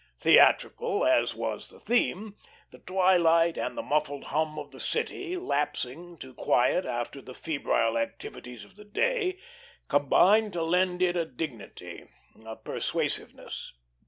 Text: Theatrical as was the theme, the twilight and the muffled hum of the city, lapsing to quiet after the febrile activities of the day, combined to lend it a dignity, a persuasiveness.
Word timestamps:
Theatrical 0.19 1.05
as 1.05 1.35
was 1.35 1.69
the 1.69 1.79
theme, 1.79 2.35
the 2.71 2.79
twilight 2.79 3.55
and 3.55 3.77
the 3.77 3.83
muffled 3.83 4.23
hum 4.33 4.57
of 4.57 4.71
the 4.71 4.79
city, 4.79 5.37
lapsing 5.37 6.17
to 6.17 6.33
quiet 6.33 6.87
after 6.87 7.21
the 7.21 7.35
febrile 7.35 7.99
activities 7.99 8.65
of 8.65 8.77
the 8.77 8.83
day, 8.85 9.37
combined 9.87 10.53
to 10.53 10.63
lend 10.63 11.03
it 11.03 11.15
a 11.15 11.25
dignity, 11.25 12.07
a 12.43 12.55
persuasiveness. 12.55 13.73